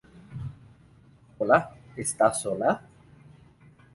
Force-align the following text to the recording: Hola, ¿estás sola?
Hola, 1.37 1.75
¿estás 1.95 2.41
sola? 2.41 2.81